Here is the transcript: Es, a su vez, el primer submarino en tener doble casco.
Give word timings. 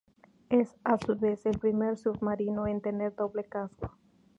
Es, 0.49 0.75
a 0.83 0.97
su 0.97 1.15
vez, 1.15 1.45
el 1.45 1.59
primer 1.59 1.95
submarino 1.95 2.65
en 2.65 2.81
tener 2.81 3.13
doble 3.15 3.43
casco. 3.43 3.95